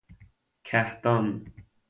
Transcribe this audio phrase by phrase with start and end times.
[0.65, 1.45] کهدان